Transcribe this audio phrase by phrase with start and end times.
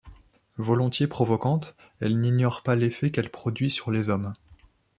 [0.57, 4.33] Volontiers provocante, elle n'ignore pas l'effet qu'elle produit sur les hommes.